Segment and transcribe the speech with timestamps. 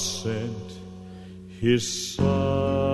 [0.00, 0.78] sent
[1.60, 2.89] His Son.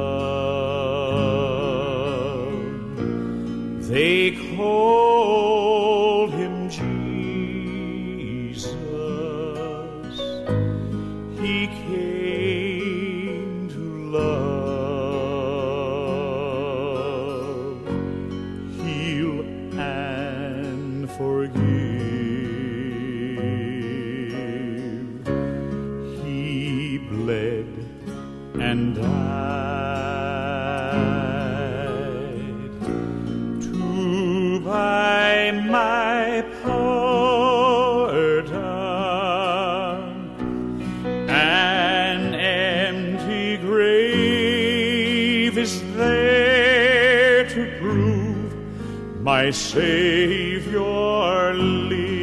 [51.56, 52.15] Charlie.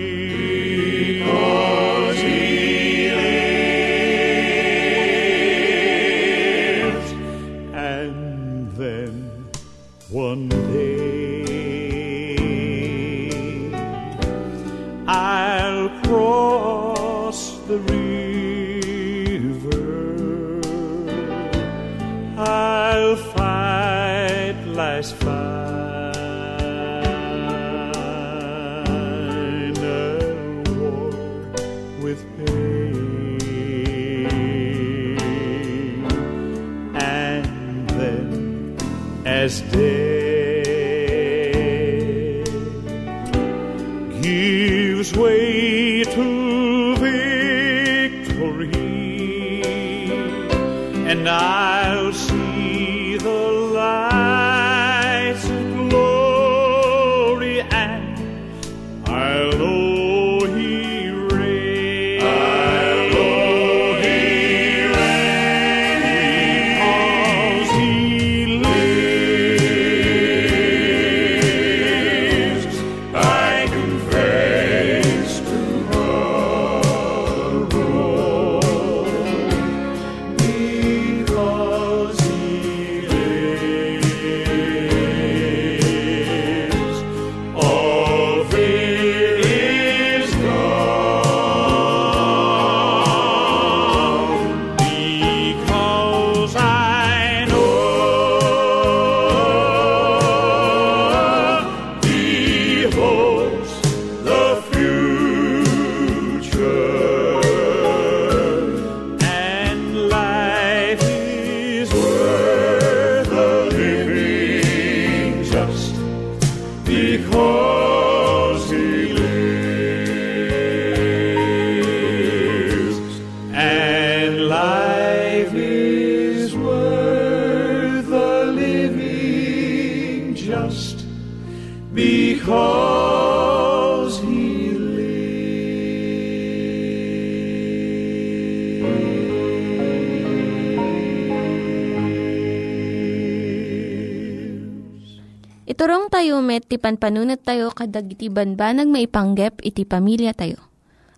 [146.83, 150.59] Panpanunat tayo kadag iti banbanag maipanggep iti pamilya tayo.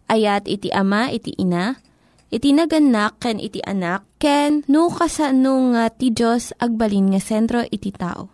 [0.05, 1.81] Ayat iti ama, iti ina,
[2.29, 7.89] iti naganak, ken iti anak, ken no, kasano nga ti Diyos agbalin nga sentro iti
[7.89, 8.29] tao.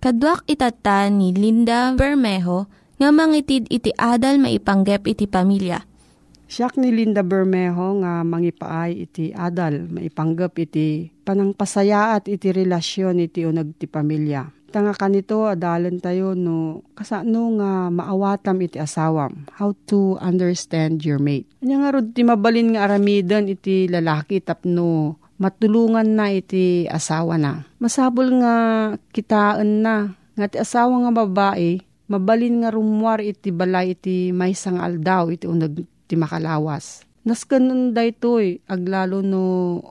[0.00, 2.64] Kaduak itata ni Linda Bermejo
[2.96, 5.84] nga mangitid iti adal maipanggep iti pamilya.
[6.48, 13.76] Siyak ni Linda Bermejo nga mangipaay iti adal, maipanggap iti panangpasayaat iti relasyon iti unag
[13.76, 19.44] ti pamilya Tanga kanito, adalan tayo no, kasano nga maawatam iti asawam.
[19.52, 21.44] How to understand your mate.
[21.60, 27.68] Anya nga rod ti mabalin nga aramidan iti lalaki tapno matulungan na iti asawa na.
[27.84, 28.54] Masabol nga
[29.12, 34.80] kitaan na nga ti asawa nga babae, mabalin nga rumwar iti balay iti may sang
[34.80, 37.04] aldaw iti unag ti makalawas.
[37.28, 39.44] Naskan daytoy aglalo no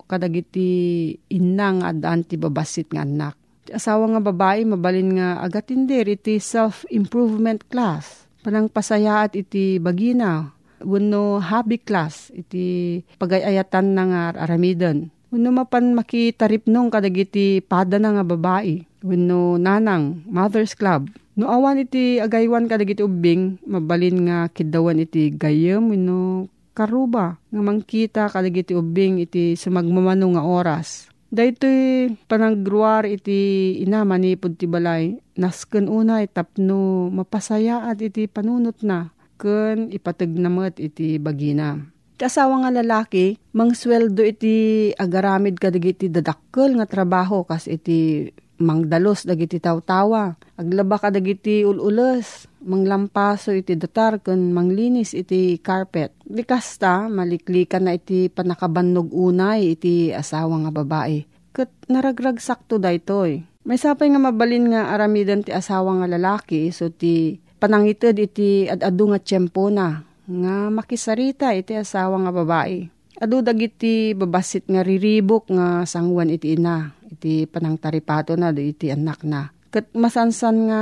[0.09, 3.40] kadagiti inang adaan ti babasit nga anak
[3.71, 8.27] asawa nga babae mabalin nga agatindir iti self-improvement class.
[8.43, 10.51] Panang pasayaat iti bagina.
[10.81, 15.13] Wano hobby class iti pagayayatan na nga aramidon.
[15.29, 18.81] Wano mapan makitarip nung kadagiti pada na nga babae.
[19.05, 21.07] Wano nanang, mother's club.
[21.37, 27.37] No awan iti agaywan kadagiti ubing, mabalin nga kidawan iti gayam, wano karuba.
[27.53, 35.15] Nga mangkita kadagiti ubing iti sumagmamano nga oras Daytoy panagruar iti ina manipod ti balay.
[35.39, 39.15] Nasken una itapno mapasaya at iti panunot na.
[39.39, 41.79] Ken ipatag namat iti bagina.
[42.19, 48.27] Iti asawa nga lalaki, mangsweldo iti agaramid kadagiti dadakkel nga trabaho kas iti
[48.61, 50.37] mangdalos dagiti tawtawa.
[50.55, 56.13] Aglaba ka dagiti ulules, manglampaso iti datar kun manglinis iti carpet.
[56.29, 61.25] Likasta, maliklikan na iti panakabannog unay iti asawa nga babae.
[61.51, 63.43] Kat naragrag sakto daytoy.
[63.61, 69.13] May sapay nga mabalin nga aramidan ti asawa nga lalaki so ti panangited iti adadu
[69.13, 72.89] nga tiyempo na nga makisarita iti asawa nga babae.
[73.21, 79.51] Adu dagiti babasit nga riribok nga sangwan iti ina iti panangtaripato na iti anak na.
[79.71, 80.81] Kat masansan nga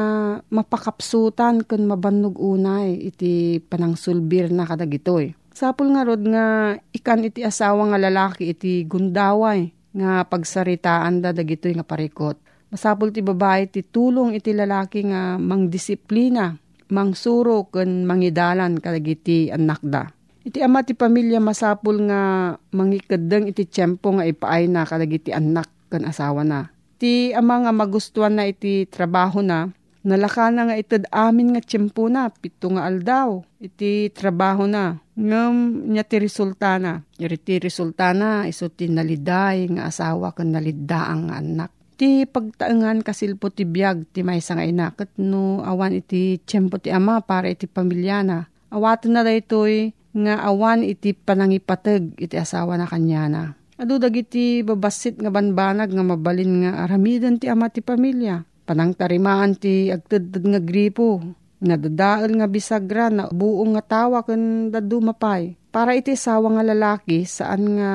[0.50, 5.38] mapakapsutan kun mabannog unay iti panangsulbir na kadagitoy.
[5.54, 11.78] Sapul nga rod nga ikan iti asawa nga lalaki iti gundaway nga pagsaritaan da dagitoy
[11.78, 12.38] nga parikot.
[12.70, 16.54] Masapul ti babae ti tulong iti lalaki nga mangdisiplina,
[16.94, 20.06] mangsuro ken mangidalan kadagiti anak da.
[20.46, 26.06] Iti ama ti pamilya masapul nga mangikadeng iti tiyempo nga ipaay na kadagiti anak ken
[26.06, 26.70] asawa na
[27.00, 29.72] Ti ama nga magustuhan na iti trabaho na,
[30.04, 35.00] nalaka na nga itad amin nga tiyempo na, pito nga aldaw, iti trabaho na.
[35.16, 37.00] Ngam niya ti resulta na.
[37.16, 41.72] Iti resulta na, iso ti naliday nga asawa kan nalidaang nga anak.
[41.96, 44.92] Ti pagtaengan kasilpo ti biyag ti may nga ina.
[44.92, 48.48] Kat no awan iti tiyempo ti ama para iti pamilya na.
[48.72, 53.44] Awatan na daytoy nga awan iti panangipateg iti asawa na kanya na.
[53.80, 58.44] Adu dagiti babasit nga banbanag nga mabalin nga aramidan ti ama ti pamilya.
[58.68, 61.24] Panang tarimaan ti agteded nga gripo.
[61.64, 65.56] Nadadaal nga bisagra na buong nga tawa ken dadu mapay.
[65.72, 67.92] Para iti sawa nga lalaki saan nga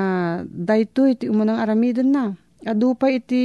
[0.49, 2.25] daytoy iti umunang aramidan na.
[2.65, 3.45] Adu pa iti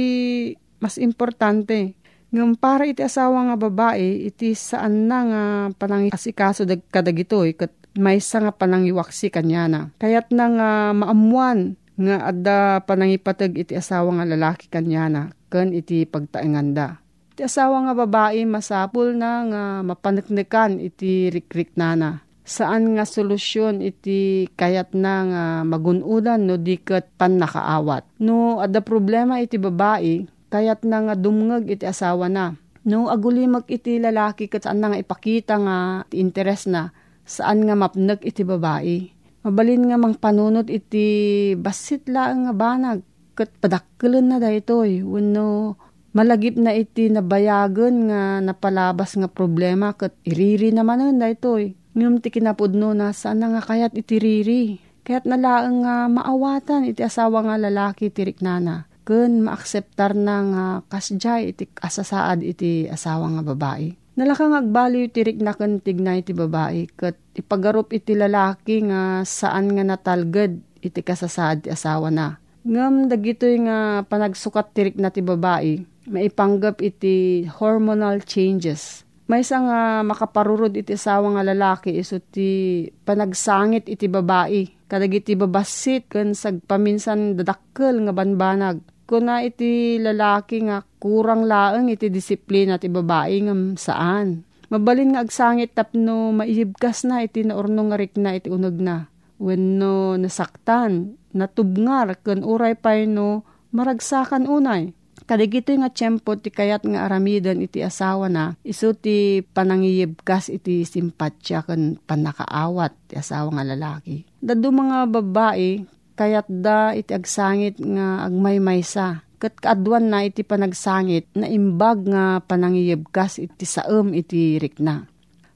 [0.80, 5.42] mas importante ngem para iti asawa nga babae, iti saan na nga
[5.76, 9.80] panang asikaso dag kadagitoy, kat may nga panangiwaksi kanya na.
[9.98, 16.96] Kayat na nga maamuan nga adda panangipatag iti asawa nga lalaki kanyana ken iti pagtaenganda.
[17.36, 22.24] Iti asawa nga babae masapul na nga mapaneknekan iti rikrik nana.
[22.40, 28.02] Saan nga solusyon iti kayat na nga magunudan no diket pan nakaawat.
[28.18, 32.56] No adda problema iti babae kayat na nga dumngeg iti asawa na.
[32.82, 35.76] No agulimag iti lalaki kat saan na nga ipakita nga
[36.16, 36.96] interes na
[37.28, 41.08] saan nga mapneg iti babae Mabalin nga mang panunot iti
[41.56, 43.00] basit lang nga banag.
[43.32, 45.00] Kat padakkelan na daytoy.
[45.00, 45.80] Wano
[46.12, 51.72] malagip na iti nabayagan nga napalabas nga problema kat iriri naman na daytoy.
[51.96, 54.64] Ngum ti kinapudno na saan nga kayat iti riri.
[55.00, 58.84] Kaya't nalaang nga maawatan iti asawa nga lalaki tirik nana.
[59.08, 63.96] Kun maakseptar na nga kasjay iti asasaad iti asawa nga babae.
[64.20, 66.92] Nalakang agbaliw tirik na kan tignay iti babae.
[66.92, 72.36] Kat ipagarup iti lalaki nga saan nga natalged iti kasasaad ti asawa na.
[72.60, 75.80] Ngam dagitoy nga panagsukat tirik na ti babae,
[76.12, 79.08] maipanggap iti hormonal changes.
[79.30, 84.90] May isa nga makaparurod iti asawa nga lalaki iso ti panagsangit iti babae.
[84.90, 88.82] Kadag iti babasit kan sagpaminsan dadakkel nga banbanag.
[89.06, 94.49] Kuna iti lalaki nga kurang laeng iti disiplina ti babae nga saan.
[94.70, 99.10] Mabalin nga agsangit tapno maibkas na iti naurnong nga rikna iti uneg na.
[99.42, 103.42] Wenno nasaktan, natubngar, kan uray pay no
[103.74, 104.94] maragsakan unay
[105.30, 111.62] Kadigito nga tiyempo ti kayat nga aramidon iti asawa na, iso ti panangiyibkas iti simpatsya
[111.62, 114.26] kan panakaawat ti asawa nga lalaki.
[114.42, 115.86] Dado mga babae,
[116.18, 119.22] kayat da iti agsangit nga agmaymaysa.
[119.40, 125.08] Kat kaadwan na iti panagsangit na imbag nga panangiyibkas iti saem iti rikna.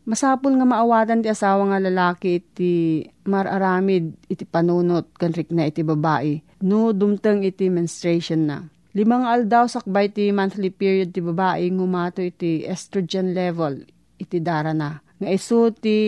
[0.09, 6.41] Masapul nga maawatan ti asawa nga lalaki iti mararamid iti panunot kan rikna iti babae.
[6.65, 8.65] No dumteng iti menstruation na
[8.95, 13.83] Limang aldaw sakbay ti monthly period ti babae ngumato iti estrogen level
[14.23, 15.03] iti dara na.
[15.19, 15.99] Nga iso ti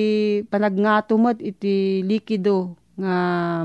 [0.47, 3.17] panagngatumat iti likido nga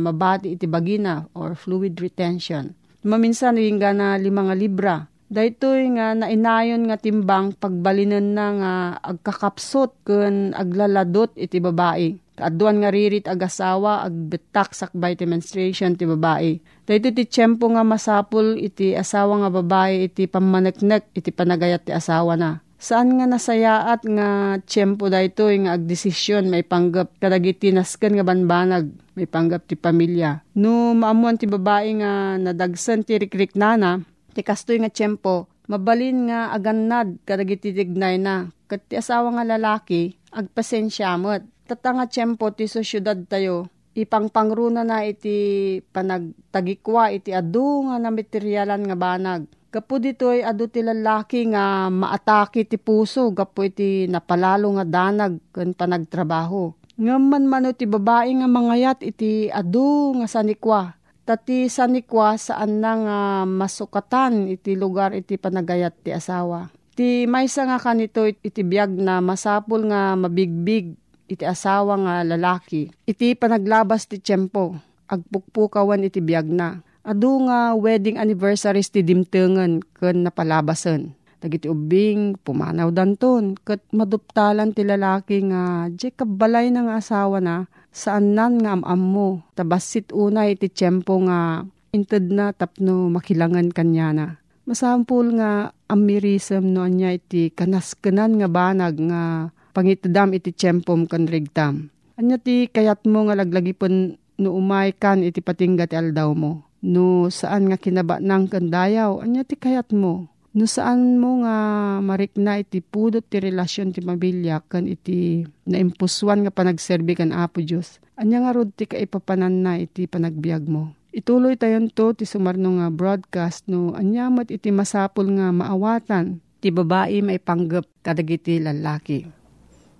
[0.01, 2.73] mabati iti bagina or fluid retention.
[3.01, 5.09] Maminsan yung na limang libra.
[5.31, 12.89] Daytoy nga nainayon nga timbang pagbalinan na nga agkakapsot kun aglaladot iti babae Kaadwan nga
[12.89, 16.57] ririt agasawa agbetak sakbay ti menstruation ti babae.
[16.89, 22.33] Dahito ti tiyempo nga masapul iti asawa nga babae iti pamaneknek iti panagayat ti asawa
[22.33, 22.65] na.
[22.81, 29.29] Saan nga nasayaat nga tiyempo dayto nga agdesisyon may panggap kadagiti nasken nga banbanag may
[29.29, 30.41] panggap ti pamilya.
[30.57, 34.01] No maamuan ti babae nga nadagsan ti rikrik nana
[34.33, 38.49] ti kastoy nga tiyempo mabalin nga agannad kadagiti tignay na.
[38.65, 45.79] Kat ti asawa nga lalaki agpasensyamot tatanga tiyempo ti so syudad tayo, ipangpangruna na iti
[45.93, 49.45] panagtagikwa iti adu nga na materialan nga banag.
[49.71, 55.71] Gapo ditoy adu ti lalaki nga maatake ti puso, gapo iti napalalo nga danag kan
[55.71, 56.75] panagtrabaho.
[56.99, 60.99] Ngaman mano ti babae nga mangayat iti adu nga sanikwa.
[61.23, 66.67] Tati sanikwa saan na nga masukatan iti lugar iti panagayat ti asawa.
[66.91, 70.99] Ti maysa nga kanito iti biyag na masapul nga mabigbig
[71.31, 72.91] iti asawa nga lalaki.
[73.07, 74.75] Iti panaglabas ti tiyempo,
[75.07, 76.83] agpukpukawan iti biyag na.
[77.01, 81.17] Adu nga wedding anniversaries ti dimtengan ken napalabasan.
[81.41, 88.37] Dagiti ubing, pumanaw danton, kat maduptalan ti lalaki nga, di kabalay na asawa na, saan
[88.37, 94.27] nan nga amam mo, tabasit unay ti tiyempo nga, inted na tapno makilangan kanya na.
[94.69, 101.89] Masampul nga amirism no anya iti kanaskenan nga banag nga pangitdam iti tiyempom kan rigtam.
[102.21, 106.70] Anya ti kayat mo nga laglagipon no umay kan iti patingga ti aldaw mo.
[106.81, 110.29] No saan nga kinaba nang kandayaw, anya ti kayat mo.
[110.51, 111.55] No saan mo nga
[112.03, 118.03] marikna iti pudot ti relasyon ti mabilya kan iti naimpuswan nga panagserbi kan Apo Diyos.
[118.19, 120.91] Anya nga rod ti kaipapanan na iti panagbiag mo.
[121.15, 127.23] Ituloy tayon to ti sumarno nga broadcast no anyamat iti masapul nga maawatan ti babae
[127.23, 129.23] maipanggap kadagiti lalaki.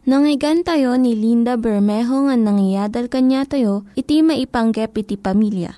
[0.02, 5.78] Nangyigan tayo ni Linda Bermejo nga nangyadal kanya tayo, iti maipanggep iti pamilya.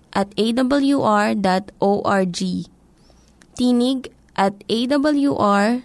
[0.15, 1.39] at awr.org.
[3.57, 3.99] Tinig
[4.35, 5.79] at awr.org.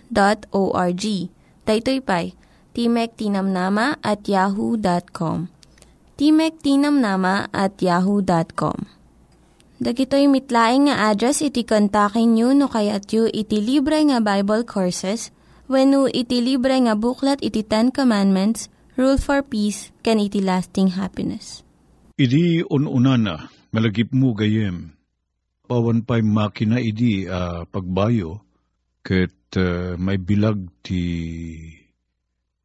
[1.66, 2.34] Daytoy pay,
[2.74, 5.48] Timek Tinamnama at yahoo.com.
[6.14, 8.86] Timek Tinamnama at yahoo.com.
[9.76, 15.36] Dagitoy mitlaing nga address iti kontakin nyo no kayat yu iti libre nga Bible Courses
[15.66, 21.66] When iti libre nga buklat iti Ten Commandments, Rule for Peace, can iti lasting happiness.
[22.14, 24.94] Idi ununana, malagip mo gayem,
[25.66, 28.42] pawan pa'y makina idi uh, pagbayo,
[29.02, 31.02] ket uh, may bilag ti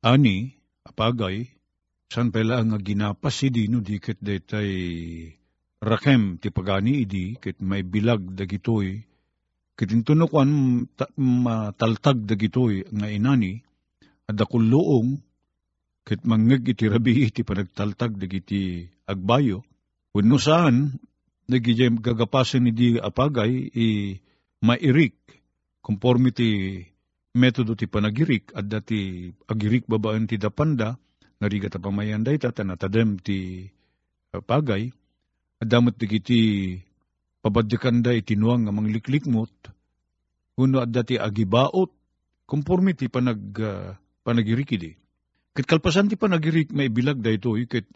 [0.05, 0.51] ani,
[0.86, 1.46] apagay,
[2.12, 4.72] san pala nga ginapas idi no di ket detay
[5.81, 9.01] rakem ti pagani idi, ket may bilag dagitoy,
[9.81, 10.50] Kitintunukan
[11.17, 13.58] mataltag dagitoy nga inani,
[14.29, 15.17] adakulloong,
[16.05, 19.65] kit mangag iti rabi iti panagtaltag dagiti agbayo,
[20.12, 21.00] wenno saan,
[21.48, 23.88] nagijay gagapasan ni di apagay, i
[24.63, 25.15] mairik,
[25.80, 26.84] conformity
[27.36, 31.00] metodo ti panagirik, at dati agirik babaan ti dapanda,
[31.39, 33.65] nariga ta pamayan day ta, tanatadem ti
[34.36, 34.91] uh, pagay,
[35.63, 36.41] at damot ti kiti
[37.41, 39.53] pabadyakan day tinuang nga mangliklikmot,
[40.60, 41.89] kuno at dati agibaot,
[42.46, 43.96] konforme ti panag, uh,
[44.27, 45.00] panagirikidi.
[45.51, 47.88] Kat kalpasan ti panagirik may bilag da ito, kat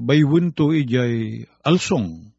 [0.00, 2.32] baywin to ijay alsong,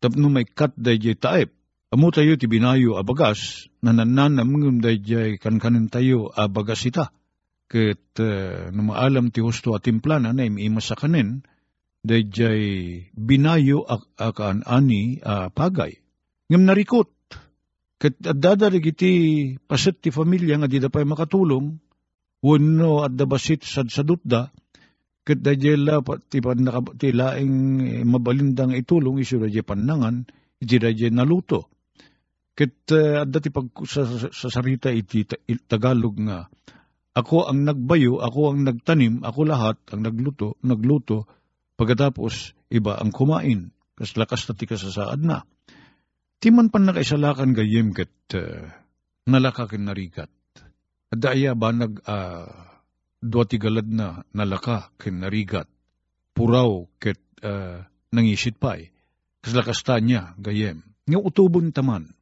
[0.00, 1.50] tapno may kat da ijay taep.
[1.92, 7.14] Amo tayo ti binayo abagas, nananan namngum da ijay kankanin tayo abagas ita.
[7.66, 11.42] Kat uh, numaalam ti husto at timplana na ima sa kanin,
[12.02, 12.62] da ijay
[13.14, 15.98] binayo ak akaan ani uh, pagay.
[16.46, 17.10] Ngam narikot,
[17.98, 19.12] kat dadarig iti
[19.66, 21.82] paset ti familia nga di da makatulong,
[22.46, 24.52] Wano at dabasit sad sadutda,
[25.26, 25.98] kat da jela
[26.30, 26.62] ti pan
[26.94, 27.54] ti laing
[28.06, 30.22] mabalindang itulong isu da panangan,
[30.62, 31.66] iti da naluto.
[32.56, 35.26] Kat uh, adda ti pag sa, sa sarita iti
[35.66, 36.46] Tagalog nga,
[37.18, 41.28] ako ang nagbayo, ako ang nagtanim, ako lahat ang nagluto, nagluto,
[41.76, 45.44] pagkatapos iba ang kumain, kas lakas na ti kasasaad na.
[46.40, 48.72] Ti man pan nakaisalakan gayem kat uh,
[49.26, 50.30] nalakakin narigat
[51.16, 52.75] Daya ba nag uh,
[53.22, 55.68] duwati galad na nalaka ken narigat,
[56.36, 58.92] puraw ket uh, nangisit pa'y,
[59.40, 60.84] kaslakasta niya gayem.
[61.06, 62.12] Nga utubon taman.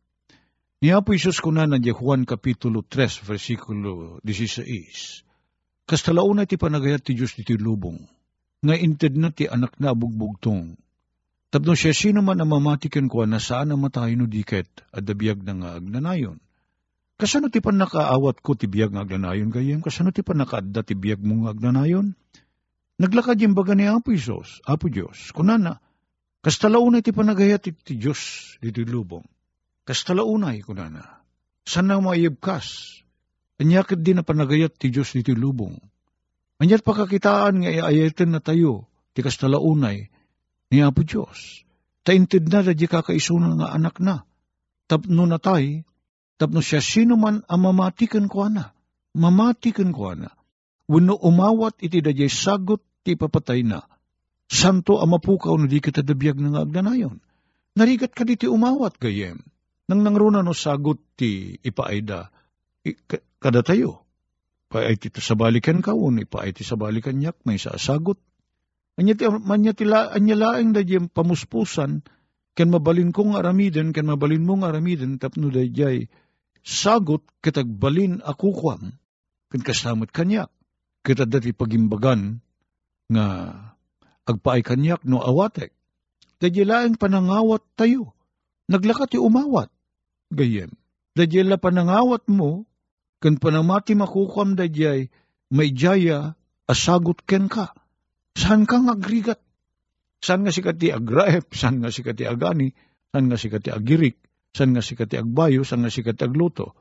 [0.84, 5.88] Ni Apo Isus kuna na Juan Kapitulo 3, versikulo 16.
[5.88, 8.04] Kastalauna ti panagayat ti Diyos ti lubong,
[8.60, 10.76] nga inted na ti anak na bugbugtong.
[11.48, 15.40] Tapno siya sino man ang mamatikan ko na saan na matayo no diket at dabiyag
[15.46, 16.43] na nga agnanayon
[17.14, 19.78] Kasano ti pan nakaawat ko ti biyag nga aglanayon gayem?
[19.78, 22.18] Kasano ti pan nakaadda ti biyag mo nga aglanayon?
[22.98, 25.82] Naglakad yung baga ni Apo Isos, Apo Diyos, kunana,
[26.46, 29.26] kastalaunay ti panagayat ti, ti Diyos dito lubong.
[29.82, 31.22] Kastalaunay, kunana,
[31.66, 33.02] sana maayibkas,
[33.58, 35.74] anyakit din na panagayat ti Diyos dito lubong.
[36.62, 40.06] Anyat pakakitaan nga iayatin na tayo, ti kastalaunay,
[40.70, 41.66] ni Apo Diyos.
[42.06, 44.22] Taintid na da di kakaisunan nga anak na.
[44.86, 45.82] Tapno na tay,
[46.34, 48.74] Tapno siya sino man ang mamatikan ko na.
[49.14, 50.34] Mamatikan ko na.
[50.90, 53.86] Wano umawat iti dajay sagot ti papatay na.
[54.50, 57.22] Santo ang mapukaw na di kita dabiyag ng agdanayon.
[57.78, 59.40] Narigat ka di ti umawat gayem.
[59.86, 62.28] Nang nangruna no sagot ti ipaayda.
[63.38, 64.04] Kada tayo.
[64.74, 68.18] Paay ti sa balikan ka, un ipaay ti sa balikan yak, may sasagot.
[68.98, 72.02] Anya ti, anya ti la, anya laeng da pamuspusan,
[72.54, 76.10] ken mabalin kong aramiden, ken mabalin mong aramiden, tapno da jay,
[76.64, 78.82] sagot kitagbalin ako kwam,
[79.52, 80.48] ken kasamot kanyak,
[81.04, 82.40] kita dati pagimbagan
[83.12, 83.26] nga
[84.24, 85.70] agpaay kanyak no awatek.
[86.40, 88.16] Dadyilaeng panangawat tayo,
[88.66, 89.68] naglakat ti umawat.
[90.32, 90.72] Gayem,
[91.12, 92.64] dadyela panangawat mo,
[93.20, 95.12] ken panamati makukwam dadyay,
[95.52, 96.34] may jaya,
[96.66, 97.76] asagot ken ka.
[98.34, 99.38] Saan kang agrigat?
[100.18, 101.52] Saan nga si kati agraep?
[101.54, 102.72] Saan nga si kati agani?
[103.12, 104.18] Saan nga si kati agirik?
[104.54, 106.78] San nga si kati agbayo, san nga si kati agluto.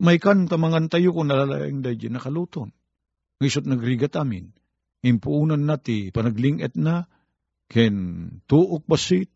[0.00, 2.72] May kan tamangan tayo kung nalalayang dahi nakaluton.
[3.40, 4.52] Ngisot nagrigat amin,
[5.00, 7.08] impuunan nati panaglinget na,
[7.72, 7.96] ken
[8.44, 9.32] tuok basit,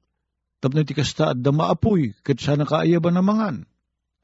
[0.61, 3.64] tapno ti kasta at damaapoy, ket sana kaaya ba namangan.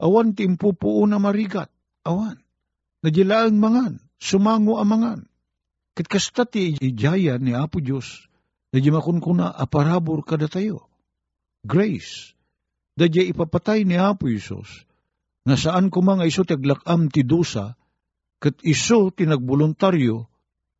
[0.01, 1.69] Awan ti impupuo na marigat,
[2.05, 2.37] awan.
[3.01, 5.25] Nadilaang mangan, sumango amangan.
[5.97, 8.29] Ket kasta ti ijaya ni Apo Diyos,
[8.69, 10.85] nadimakon ko na aparabor kada tayo.
[11.65, 12.37] Grace,
[12.95, 14.85] dadya ipapatay ni Apo Isos,
[15.47, 17.73] nga saan mga iso taglakam ti dusa,
[18.41, 20.25] kat iso tinagboluntaryo,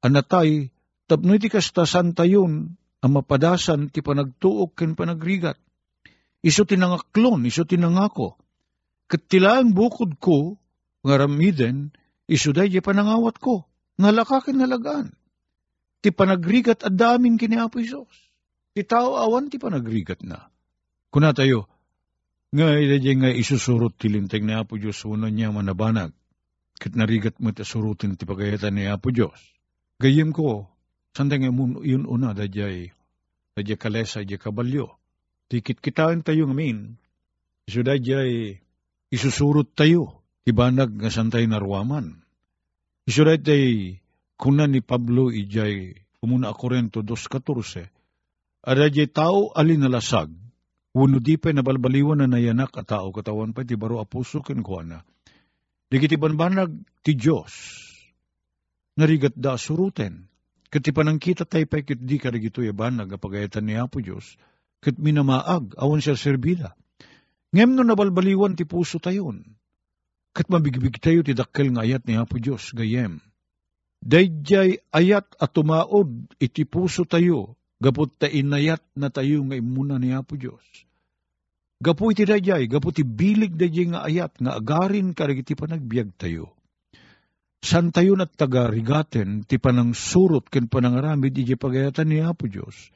[0.05, 0.69] anatay,
[1.09, 5.57] tapno ti kastasan tayon, ang mapadasan ti panagtuok ken panagrigat.
[6.41, 8.37] Iso tinangaklon, iso tinangako.
[9.09, 10.57] Kat tilaan bukod ko,
[11.01, 11.93] nga ramiden,
[12.29, 13.65] iso day panangawat ko,
[13.97, 15.13] nga lakakin nalagaan.
[16.01, 18.13] Ti panagrigat at damin kini Apo Isos.
[18.73, 20.49] Ti tao awan ti panagrigat na.
[21.13, 21.69] Kuna tayo,
[22.51, 26.11] nga idadya nga isusurot tilinteng ni Apo Diyos uno niya manabanag.
[26.75, 29.39] Kit narigat mo surutin ti pagayatan ni Apo Diyos.
[30.03, 30.67] Gayim ko,
[31.15, 32.91] sandang yun una dadyay,
[33.55, 34.99] dadyay kalesa, dadyay kabalyo.
[35.47, 36.99] Tikit kitaan tayo ngamin,
[37.69, 38.59] iso dadyay
[39.13, 42.19] isusurot tayo, ibanag nga santay narwaman.
[43.07, 43.95] Iso dadyay
[44.35, 47.87] kuna ni Pablo ijay umuna ako rento 2.14,
[48.61, 50.40] Adadya tao alinalasag,
[50.91, 55.07] Wano di pa nabalbaliwan na nayanak at tao katawan pa ti baro apuso ken kuana.
[55.87, 56.71] Digiti banbanag
[57.03, 57.51] ti Diyos.
[58.99, 60.27] Narigat da suruten.
[60.71, 64.39] Kati panangkita tayo pa kit di karigito yaban nagapagayatan ni Apo Diyos.
[64.79, 66.75] Kat minamaag awan siya serbida.
[67.51, 69.43] Ngem no nabalbaliwan ti puso tayon.
[70.31, 73.19] kat mabigbig tayo ti dakkel nga ayat ni Apo Diyos, gayem.
[74.01, 80.13] Dayjay ayat at tumaod, iti puso tayo, gapot ta inayat na tayo nga imuna ni
[80.13, 80.61] Apo Diyos.
[81.81, 86.53] Gapu iti dayjay, gapu ti bilig dayjay nga ayat, nga agarin karigiti panagbiag tayo.
[87.57, 92.93] San tayo nat tagarigaten, ti panang surot ken panangaramid, iti pagayatan ni Apo Diyos.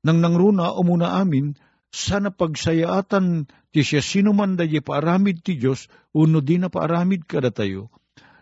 [0.00, 1.52] Nang nangruna, umuna amin,
[1.92, 7.52] sana pagsayaatan ti siya sino man da paaramid ti Diyos, uno di na paaramid kada
[7.52, 7.92] tayo,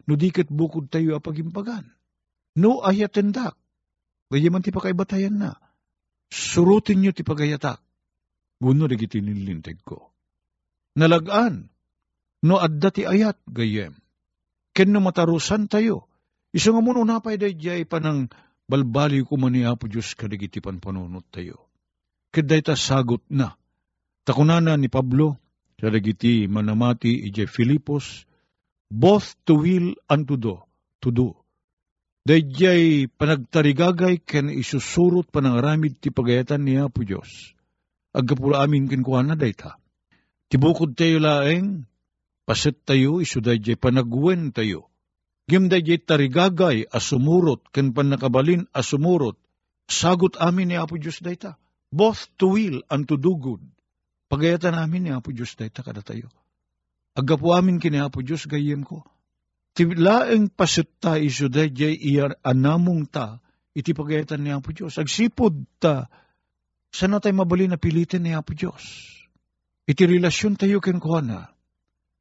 [0.07, 1.91] no di kat bukod tayo apagimpagan.
[2.55, 3.59] No ayatendak,
[4.31, 5.59] gaya man ti pakaibatayan na.
[6.31, 7.83] Surutin nyo ti pagayatak.
[8.63, 10.15] Guno di kiti nilinteg ko.
[10.95, 11.71] Nalagaan,
[12.47, 13.99] no adda ti ayat, gayem.
[14.71, 16.07] Ken no matarusan tayo.
[16.51, 18.31] Isa nga muna napay da jay panang
[18.67, 21.71] balbali ko man Apo Diyos kadigiti pan panunot tayo
[22.31, 23.59] Kaday ta sagot na.
[24.23, 25.35] Takunana ni Pablo,
[25.75, 28.23] kadagiti manamati ije Filipos,
[28.87, 30.63] both to will and to do,
[31.03, 31.40] to do.
[32.25, 37.57] Dayjay panagtarigagay ken isusurot panangaramid ti pagayatan ni Apo Diyos.
[38.13, 39.81] Agkapula amin kinkuha na dayta.
[40.51, 41.87] Tibukod tayo laeng,
[42.45, 44.91] paset tayo, iso dayjay panagwen tayo.
[45.49, 49.39] Gim dayjay tarigagay asumurot, ken panakabalin asumurot,
[49.89, 51.57] sagot amin ni Apo Diyos dayta
[51.91, 53.61] both to will and to do good.
[54.31, 56.31] Pagayatan namin ni Apo Diyos dahil kada tayo.
[57.19, 59.03] Agapo amin kini Apo Diyos gayem ko.
[59.75, 63.39] Tilaeng pasutta iso dahil jay iyar anamong ta,
[63.73, 64.99] iti pagayatan ni Apo Diyos.
[64.99, 66.11] Agsipod ta,
[66.91, 68.83] sana tayo mabali na pilitin ni Apo Diyos.
[69.87, 71.55] Iti relasyon tayo ken kuana.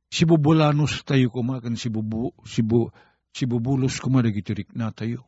[0.09, 2.89] Si bubulanos tayo kumakan, si, bubu, si, bu,
[3.29, 5.25] si bubulos kumaragitirik na tayo.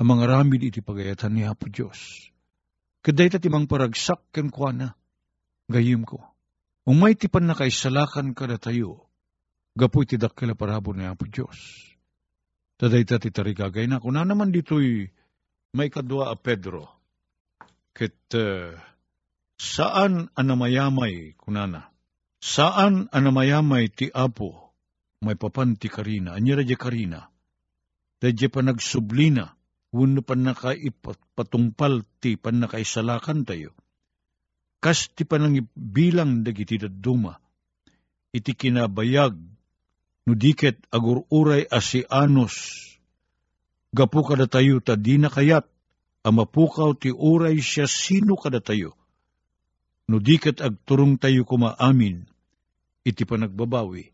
[0.00, 2.32] Ang mga ramid iti pagayatan ni Apo Diyos
[3.04, 4.96] Kaday ta timang paragsak ken kuana.
[5.68, 6.24] Gayim ko.
[6.88, 9.03] Umay ti pan nakaisalakan kada tayo.
[9.74, 11.58] Gapoy ti dakkel parabo ni Apo Diyos.
[12.78, 13.98] Taday ta ti tarigagay na.
[13.98, 15.10] Kuna naman dito'y
[15.74, 16.86] may kadwa a Pedro.
[17.90, 18.70] Ket uh,
[19.58, 21.90] saan anamayamay kunana?
[22.38, 24.74] Saan anamayamay ti Apo?
[25.18, 26.38] May papan ti Karina.
[26.38, 27.20] Anya radya Karina.
[28.22, 29.58] Dadya pa nagsublina
[29.94, 33.70] Wano pan nakaipatungpal ti pan nakaisalakan tayo.
[34.82, 37.38] Kas ti panang bilang dagiti duma.
[38.34, 39.53] Iti kinabayag
[40.24, 42.82] no diket agururay asi anos.
[43.94, 45.68] Gapu kada tayo ta di na kayat
[46.26, 48.98] amapukaw ti uray siya sino kada tayo.
[50.10, 52.26] No diket agturong tayo kumaamin
[53.04, 54.10] iti panagbabawi.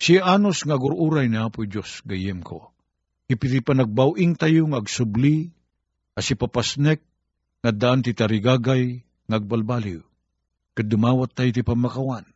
[0.00, 2.72] Si anos nga gururay na po Diyos gayem ko
[3.30, 5.54] Ipiti pa nagbawing tayo ngagsubli,
[6.18, 6.98] asi papasnek,
[7.62, 10.02] nga daan ti tarigagay, ngagbalbaliw.
[10.74, 12.26] Kat dumawat tayo ti pamakawan.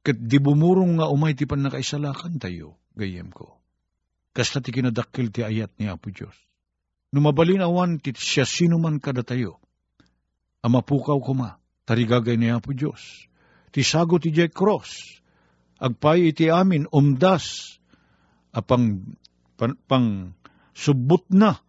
[0.00, 3.60] Kat di bumurong nga umay ti pan nakaisalakan tayo, gayem ko.
[4.32, 6.32] Kasta ti kinadakil ti ayat ni Apo Diyos.
[7.12, 9.60] Numabalin awan ti siya sino man kada tayo.
[10.64, 13.28] Amapukaw kuma, tarigagay ni Apo Diyos.
[13.74, 15.20] Ti sago ti Jack Cross.
[15.80, 17.76] Agpay iti amin, umdas,
[18.52, 19.16] apang
[19.56, 20.32] pang, pang
[20.72, 21.60] subot na,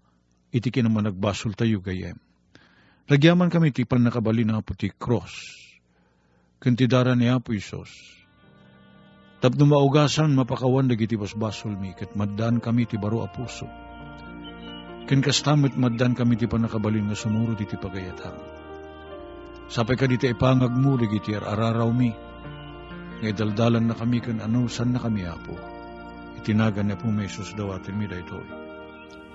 [0.51, 2.19] iti kinaman nagbasol tayo gayem.
[3.11, 5.59] Lagyaman kami ti pan nakabali na po ti cross.
[6.63, 8.20] Kantidara ni Apo Isos.
[9.41, 13.65] Tapno maugasan mapakawan dagiti basbasol mi, kat maddan kami ti baro a puso.
[15.09, 18.37] Ken kastamit maddan kami ti panakabalin nga sumuro ti pagayatan.
[19.65, 22.13] Sapay ka diti ipangag mo dagiti araraw mi.
[23.25, 25.53] Ngay daldalan na kami kan ano san na kami apo
[26.41, 28.45] Itinagan na po may sus daw atin mi daytoy.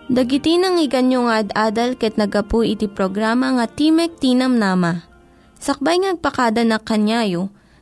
[0.06, 5.02] Dagiti nang iganyo nga ad-adal ket nagapu iti programa nga Timek Tinam Nama.
[5.58, 7.50] Sakbay ngagpakada na kanyayo,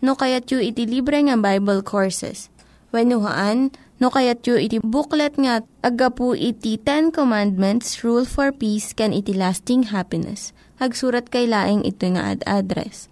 [0.00, 2.48] no kayat yu iti libre nga Bible Courses.
[2.90, 8.96] Wenno haan no kayat yu iti booklet nga agapu iti Ten Commandments, Rule for Peace,
[8.96, 10.56] can iti lasting happiness.
[10.76, 13.08] Hagsurat kay laing ito nga ad address.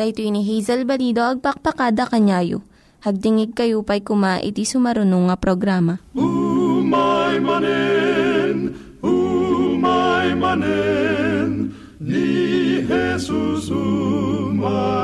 [0.00, 2.66] Daytoy ni Hazel Balido agpakpakada kanyayo
[3.04, 6.00] Hagdingig kayo pa'y kuma iti sumarunong nga programa.
[6.16, 8.72] Umay manen,
[9.04, 15.03] umay manen, ni Jesus umay.